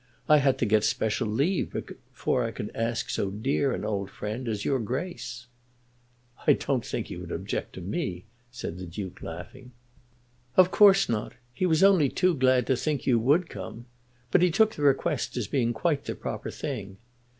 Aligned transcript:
I 0.27 0.37
had 0.37 0.57
to 0.57 0.65
get 0.65 0.83
special 0.83 1.27
leave 1.27 1.73
before 1.73 2.43
I 2.43 2.49
could 2.49 2.71
ask 2.73 3.11
so 3.11 3.29
dear 3.29 3.71
an 3.71 3.85
old 3.85 4.09
friend 4.09 4.47
as 4.47 4.65
your 4.65 4.79
Grace." 4.79 5.45
"I 6.47 6.53
don't 6.53 6.83
think 6.83 7.05
he 7.05 7.17
would 7.17 7.31
object 7.31 7.73
to 7.73 7.81
me," 7.81 8.25
said 8.49 8.79
the 8.79 8.87
Duke, 8.87 9.21
laughing. 9.21 9.73
"Of 10.57 10.71
course 10.71 11.07
not. 11.07 11.33
He 11.53 11.67
was 11.67 11.83
only 11.83 12.09
too 12.09 12.33
glad 12.33 12.65
to 12.65 12.75
think 12.75 13.05
you 13.05 13.19
would 13.19 13.47
come. 13.47 13.85
But 14.31 14.41
he 14.41 14.49
took 14.49 14.73
the 14.73 14.81
request 14.81 15.37
as 15.37 15.45
being 15.45 15.71
quite 15.71 16.05
the 16.05 16.15
proper 16.15 16.49
thing. 16.49 16.97